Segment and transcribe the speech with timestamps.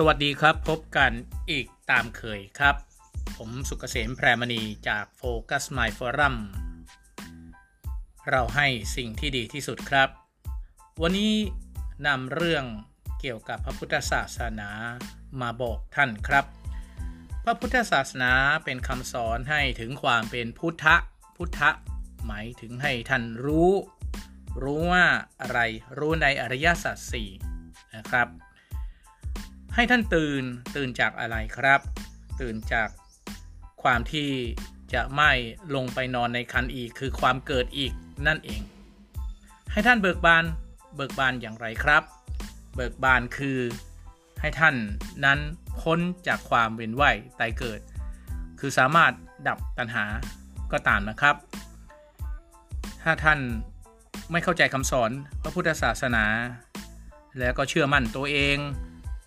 [0.00, 1.12] สวัสดีครับพบกัน
[1.50, 2.76] อีกตามเคยครับ
[3.36, 6.36] ผมสุกเกษมแพรมณีจาก Focus My Forum
[8.30, 8.66] เราให้
[8.96, 10.08] สิ่งที่ดีที่สุดครับ
[11.02, 11.34] วันนี้
[12.06, 12.64] นำเรื่อง
[13.20, 14.70] เกี่ยวกับพระพุทธศาสนา
[15.40, 16.44] มาบอกท่านครับ
[17.44, 18.32] พระพุทธศาสนา
[18.64, 20.86] เป็นคำสอนให้ถึงความเป็นพุทธ
[21.36, 21.60] พุทธ
[22.26, 23.70] หมายถึงให้ท่านรู้
[24.62, 25.06] รู้ว่า
[25.40, 25.60] อะไร
[25.98, 27.28] รู้ในอริยสัจสี่
[27.96, 28.28] นะครับ
[29.74, 30.42] ให้ท่านตื่น
[30.76, 31.80] ตื่นจากอะไรครับ
[32.40, 32.88] ตื่นจาก
[33.82, 34.30] ความที่
[34.94, 35.30] จะไม่
[35.74, 37.92] ลงไปนอนในคันอีกคือความเกิดอีก
[38.26, 38.62] นั่นเอง
[39.72, 40.44] ให้ท่านเบิกบาน
[40.96, 42.02] เบิกบานอย่างไรครับ
[42.74, 43.58] เบิกบานคือ
[44.40, 44.74] ให้ท่าน
[45.24, 45.38] นั้น
[45.80, 47.80] พ้นจากความเวียนว่ายตายเกิด
[48.60, 49.12] คือสามารถ
[49.48, 50.04] ดับตัณหา
[50.72, 51.36] ก็ตามนะครับ
[53.02, 53.40] ถ้าท่าน
[54.32, 55.10] ไม่เข้าใจคำสอน
[55.42, 56.24] พระพุทธศาสนา
[57.38, 58.58] แล้วก็เชื่อมั่นตัวเอง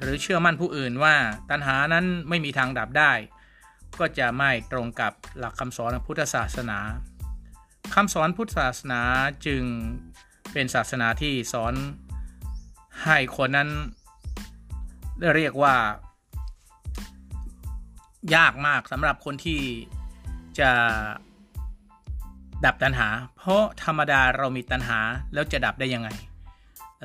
[0.00, 1.14] หรือเชื่อมั่นผู้อื่นว่า
[1.50, 3.12] ตัณหานั้นไม่มีทางดับได้
[4.00, 6.78] ก็จะไม่ตรงกับหลักคำสอนพุทธศาสนา
[7.94, 9.00] คำสอนพุทธศาสนา
[9.46, 9.62] จึง
[10.52, 11.74] เป็นศาสนาที่สอน
[13.04, 13.70] ให้คนนั้น
[15.36, 15.74] เรียกว่า
[18.34, 19.60] ยากมากสำหรับคนที่
[20.58, 20.70] จะ
[22.64, 24.98] ดับตัณหา เพราะธรรมดาเรามีตัณหา
[25.34, 26.08] แล้วจะดับได้ยังไง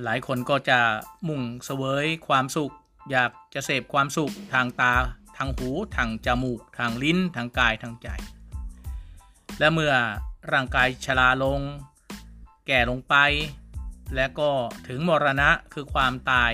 [0.03, 0.79] หลายคนก็จะ
[1.27, 2.73] มุ่งเสวยความสุข
[3.11, 4.93] อยากจะเสพความสุขทางตา
[5.37, 8.07] ทางหู ทางจมูก ทางลิ้น ทางกาย ทางใจ
[9.59, 9.93] และเมื่อ
[10.51, 11.61] ร่างกายชราลง
[12.67, 13.15] แก่ลงไป
[14.15, 14.49] และก็
[14.87, 16.51] ถึงมรณะคือความตาย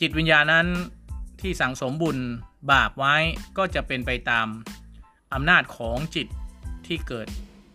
[0.00, 0.68] จิตวิญญาณนั้น
[1.40, 2.18] ที่สั่งสมบุญ
[2.70, 3.16] บาปไว้
[3.58, 4.46] ก็จะเป็นไปตาม
[5.34, 6.26] อำนาจของจิต
[6.86, 7.28] ที่เกิด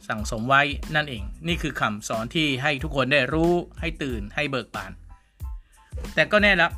[0.10, 0.62] สั่งสมไว้
[0.96, 4.92] นั่นเอง นี่คือคำสอนที่ให้ทุกคนได้รู้ให้ตื่นให้เบิกบาน
[6.16, 6.70] แต่ก็แน่ละ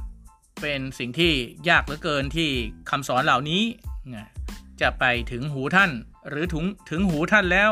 [0.62, 1.34] เป็นสิ่งที่
[1.70, 2.50] ยากเหลือเกินที่
[2.90, 3.64] คำสอนเหล่านี้
[4.82, 5.92] จะไปถึงหูท่าน
[6.30, 7.72] หรือถึงถึงหูท่านแล้ว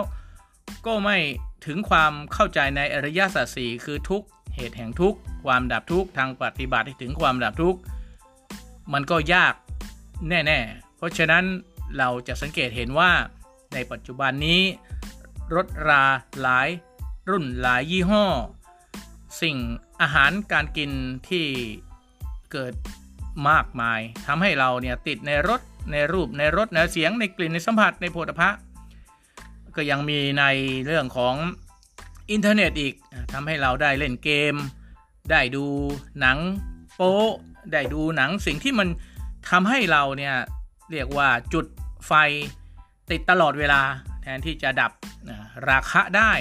[0.85, 1.17] ก็ไม่
[1.65, 4.23] ถึงความเข้าใจในอริยสัจสี่คือทุก
[4.55, 5.15] เหตุแห่งทุก
[5.45, 7.75] ความดับทุกทางปฏิบัติถึงความดับทุก
[8.93, 9.53] มันก็ยาก
[10.29, 11.43] แน่ ๆ เพราะฉะนั้น
[11.97, 13.11] เราจะสังเกตเห็นว่า
[13.73, 14.61] ในปัจจุบันนี้
[15.55, 16.03] รถรา
[16.41, 16.69] หลาย
[17.29, 18.25] รุ่นหลายยี่ห้อ
[19.41, 19.57] สิ่ง
[20.01, 20.91] อาหารการกิน
[21.29, 21.45] ที่
[22.51, 22.73] เกิด
[23.49, 28.49] มากมายทำให้เราเนี่ยติดในรถในรูปในรถในเสียงในกลิ่นในสัมผัสในโผฏฐะ
[29.75, 30.43] ก็ยังมีใน
[30.85, 31.35] เรื่องของ
[32.31, 32.93] อินเทอร์เน็ตอีก
[33.33, 34.55] ทำให้เราได้เล่นเกม
[35.31, 35.65] ได้ดู
[36.19, 36.37] หนัง
[36.95, 37.15] โป๊
[37.73, 38.87] ได้ดูหนังสิ่งที่มัน
[39.49, 40.35] ทำให้เราเนี่ย
[40.91, 41.65] เรียกว่าจุด
[42.07, 42.13] ไฟ
[43.11, 43.81] ติดตลอดเวลา
[44.27, 44.91] ทนที่จะดับ
[45.69, 46.31] ราคะได้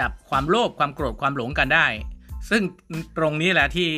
[0.00, 1.86] ดับความโลภความโกรธความหลงกันได้
[2.50, 2.62] ซึ่ง
[3.16, 3.88] ตรงนี้แหละที่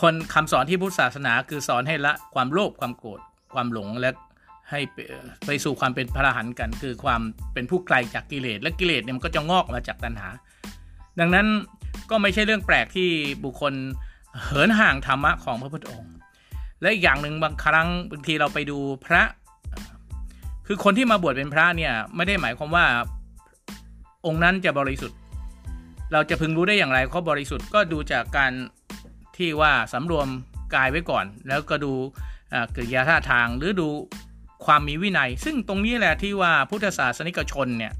[0.00, 3.20] คนคำสอนที่พุทธศาสนาคือสอนให้ละความโลภความโกรธ
[3.54, 4.10] ความหลงและ
[4.70, 4.80] ให้
[5.46, 7.20] ไปสู่ความเป็นพระอรหันต์กัน คือความ
[7.54, 10.28] เป็นผู้ไกลจากกิเลสและกิเลสเนี่ยมันก็จะงอกมาจากตัณหา
[11.20, 11.46] ดังนั้น
[12.10, 13.08] ก็ไม่ใช่เรื่องแปลกที่
[13.44, 13.74] บุคคล
[14.42, 16.14] เหินห่างธรรมะของพระพุทธองค์
[16.80, 19.22] และอีกอย่างหนึ่งบางครั้งบางทีเราไปดูพระ
[20.74, 22.86] คือคนที่มาบวชเป็นพระเนี่ย ไม่ได้หมายความว่า
[24.26, 25.18] องค์นั้นจะบริสุทธิ์
[26.12, 28.52] เราจะพึงรู้ได้อย่างไรเขาบริสุทธิ์ก็ดูจากการ
[29.36, 30.28] ที่ว่าสำรวม
[30.74, 31.92] กายไว้ก่อน แล้วก็ดู
[32.74, 33.88] กิริยาท่าทางหรือดู
[34.66, 37.92] ความมีวินัย ซึ่งตรงนี้แหละที่ว่าพุทธศาสนิกชนเนี่ย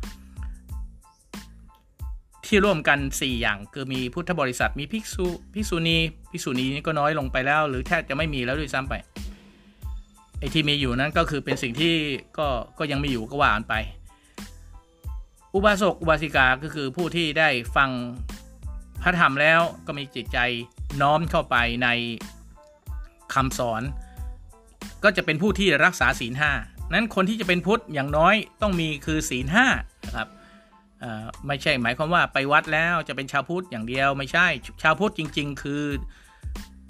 [2.46, 5.96] ที่ร่วมกัน 4 อย่างคือมีพุทธบริษัทมีภิกษุภิกษุณี
[6.30, 8.94] ภิกษุณีนี่ก็น้อยลงไปแล้ว หรือแทบจะไม่มีแล้วด้วยซ้ำไป
[10.42, 11.94] ไอ้ที่มีอยู่นั้นก็คือเป็นสิ่งที่
[12.38, 12.48] ก็
[12.78, 13.74] ก็ยังมีอยู่ก็ว่ากันไป
[15.54, 17.90] อุบาสกอุบาสิกาก็คือผู้ที่ได้ฟัง
[19.02, 20.38] พระธรรมแล้วก็มีจิตใจ
[21.00, 21.88] น้อมเข้าไปใน
[23.34, 23.82] คำสอน
[25.04, 26.52] ก็จะเป็นผู้ที่รักษาศีลห้า
[26.92, 29.66] นั้นคนที่จะเป็นพุทธอย่างน้อยต้องมีคือศีลห้า
[30.06, 30.28] นะครับ
[31.46, 34.46] ไม่ใช่หมายความว่าไปวัดแล้วจะเป็นชาวพุทธอย่างเดียวไม่ใช่
[34.82, 35.82] ชาวพุทธจริง ๆ คือ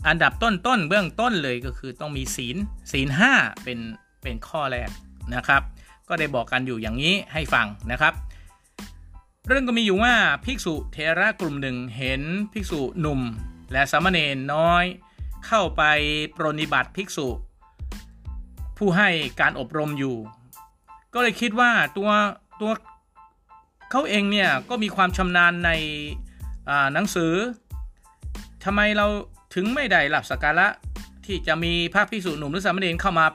[0.08, 2.56] อันดับต้นต้นเบื้องต้นเลยก็คือต้องมีศีล
[2.92, 3.32] ศีลห้า
[3.64, 3.78] เป็น
[4.22, 4.90] เป็นข้อแรก
[5.34, 5.62] นะครับ
[6.08, 8.14] ก็ได้บอกกันอยู่อย่างนี้ให้ฟังนะครับ
[9.46, 10.14] เรื่องก็มีอยู่ว่า
[10.44, 12.22] ภิกษุเทระกลุ่มหนึ่งเห็น
[12.52, 13.20] ภิกษุหนุ่ม
[13.72, 14.84] และสามเณรน้อย
[15.46, 15.82] เข้าไป
[16.36, 17.28] ปรนิบัติภิกษุ
[18.78, 19.08] ผู้ให้
[19.40, 20.16] การอบรมอยู่
[21.14, 22.10] ก็เลยคิดว่าตัว
[22.60, 22.70] ตัว
[23.90, 25.70] เขาเองเนี่ยก็มีความชำนาญใน
[26.92, 27.32] หนังสือ
[28.64, 29.06] ทำไมเรา
[29.54, 30.66] ถึงไม่ได้หลับสักการะ
[31.26, 33.26] ที่จะมีพระภิกษุหนุ่มหรือสามเณรเข้ามา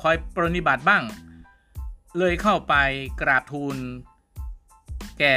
[0.00, 1.02] คอยปรนิบัติบ้าง
[2.18, 2.74] เลยเข้าไป
[3.20, 3.76] กราบทูล
[5.18, 5.36] แก่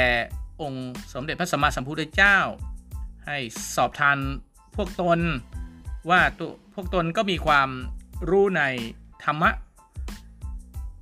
[0.62, 2.38] องค์สมเด็จพระสัมมาสัมพุทธเจ้า
[3.26, 3.36] ให้
[3.76, 4.18] สอบทาน
[4.76, 5.20] พวกตน
[6.10, 7.68] ว่าตัวพวกตนก็มีความ
[8.30, 8.62] รู้ใน
[9.24, 9.50] ธรรมะ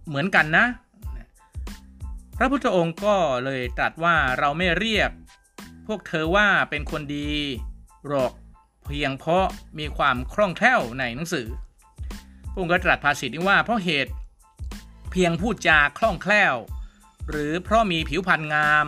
[0.06, 0.66] เหมือนกันนะ
[2.38, 5.10] พระพุทธองค์ก็เลยตรัสว่าเราไม่เรียก
[5.86, 7.30] พวกเธอว่าเป็นคนดี
[8.06, 8.32] หรอก
[8.86, 9.46] เพียงเพราะ
[9.78, 11.46] มีความคล่องแคล่วในหนังสือ
[12.50, 14.12] พระองค์ก็ตรัสภาษิตนี้ว่าเพราะเหตุ
[15.10, 16.54] เพียงพูดจาคล่องแคล่ว
[17.28, 18.86] หรือเพราะมีผิวพรรณงาม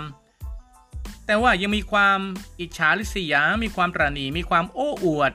[1.27, 2.19] แต่ว่ายังมีความ
[2.61, 5.33] อิจฉาริษยา มีความตรณีมีความโอ้อวด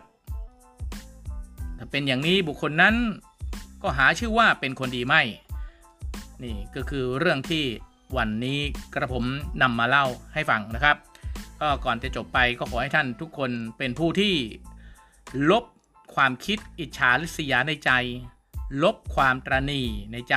[1.77, 2.95] ถ้าเป็นอย่างนี้บุคคลนั้น
[3.81, 5.21] ก็หาชื่อว่าเป็นคนดีไม่
[6.44, 7.63] นี่ก็คือเรื่องที่
[8.18, 8.60] วันนี้
[8.94, 9.25] กระผม
[9.62, 10.95] นำมาเล่าให้ฟังนะครับ
[11.62, 14.36] ก็ก่อนจะจบไปก็ขอให้ท่านทุกคนเป็นผู้ที่
[15.52, 15.64] ลบ
[16.16, 17.92] ความคิดอิจฉาริษยาในใจ
[18.84, 20.36] ลบความตรณีในใจ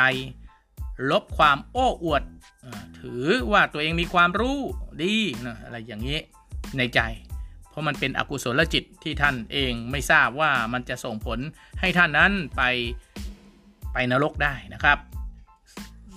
[1.10, 2.22] ลบความโอ้อวด
[3.00, 4.58] ถือว่าตัวเองมีความรู้
[5.02, 5.14] ดี
[5.46, 6.18] นะอะไรอย่างนี้
[6.78, 7.00] ในใจ
[7.70, 11.38] เพราะมันเป็นอกุศลจิตที่ท่านเองไม่ทราบว่ามันจะส่งผล
[11.80, 12.62] ให้ท่านนั้นไป
[13.92, 14.98] ไปนรกได้นะครับ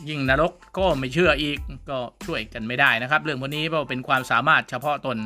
[0.10, 1.58] ยิ่งนรกก็ไม่เชื่ออีก
[1.90, 5.18] ก็ช่วยกันไม่ได้นะครับ เรื่องพวกนี้เพราะเป็นความสามารถเฉพาะตน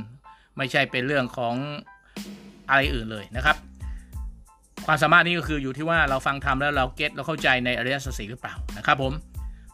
[0.57, 1.55] ไม่ใช่เป็นเรื่องของ
[2.69, 3.55] อะไรอื่นเลยนะครับ
[4.85, 9.13] ความสามารถนี้ก็คืออยู่ที่ว่าเราฟังทำแล้วเราเก็ตเราเข้าใจในอริยสัจสี่หรือเปล่านะครับผม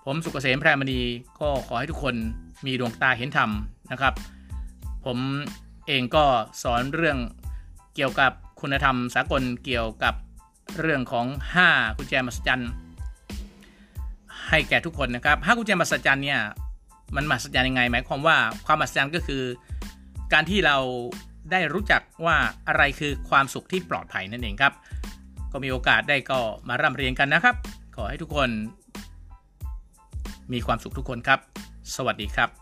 [0.06, 1.00] ผมสุกเกษมแพรมณี
[1.40, 2.16] ก็ขอให้ทุกคน
[2.66, 3.50] มีดวงตาเห็นธรรม
[3.92, 4.14] นะครับ
[5.06, 5.18] ผม
[5.88, 6.26] เองก็
[6.64, 7.18] สอนเรื่อง
[7.96, 8.32] เกี่ยวกับ
[8.62, 10.14] คุณธรรมสากลเกี่ยวกับ
[10.80, 11.26] เรื่องของ
[11.64, 12.72] 5 กุญแจมหัศจรรย์
[14.50, 16.40] ให้แก่ทุกคนนะครับห้ากุญแจมหัศจรรย์เนี่ย
[17.16, 19.44] มันมหัศจรรย์ยังไง หมายความว่าความมหัศจรรย์ก็คือ
[20.34, 20.78] การที่เรา
[21.52, 22.38] ได้รู้จักว่า
[22.68, 24.74] อะไรคือความสุขที่ปลอดภัยนั่นเองครับ
[25.52, 27.56] ก็มีโอกาสได้ก็มาร่ำเรียนกันนะครับ
[27.96, 28.50] ขอให้ทุกคน
[30.54, 31.40] มีความสุขทุกคนครับ
[31.96, 32.59] สวัสดีครับ